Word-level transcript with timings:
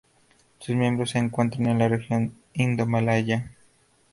Sus 0.57 0.75
miembros 0.75 1.11
se 1.11 1.19
encuentran 1.19 1.67
en 1.67 1.77
la 1.77 1.87
región 1.87 2.33
indomalaya. 2.55 3.51